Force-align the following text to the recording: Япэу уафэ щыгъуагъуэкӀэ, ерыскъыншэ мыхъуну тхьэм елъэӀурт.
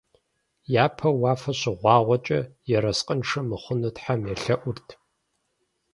Япэу 0.83 1.15
уафэ 1.21 1.51
щыгъуагъуэкӀэ, 1.59 2.39
ерыскъыншэ 2.77 3.41
мыхъуну 3.47 3.91
тхьэм 3.95 4.21
елъэӀурт. 4.33 4.87